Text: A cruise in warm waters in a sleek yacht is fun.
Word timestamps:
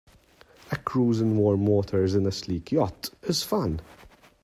A 0.71 0.77
cruise 0.77 1.21
in 1.21 1.37
warm 1.37 1.67
waters 1.67 2.15
in 2.15 2.25
a 2.25 2.31
sleek 2.31 2.71
yacht 2.71 3.11
is 3.21 3.43
fun. 3.43 3.79